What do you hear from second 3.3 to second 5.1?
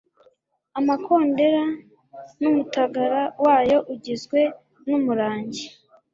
wayo ugizwe n'